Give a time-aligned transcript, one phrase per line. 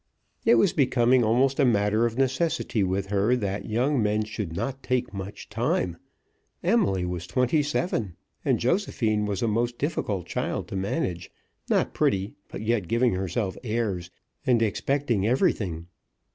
[0.45, 4.81] It was becoming almost a matter of necessity with her that young men should not
[4.81, 5.95] take much time.
[6.63, 11.29] Emily was twenty seven, and Josephine was a most difficult child to manage,
[11.69, 14.09] not pretty, but yet giving herself airs
[14.43, 15.85] and expecting everything.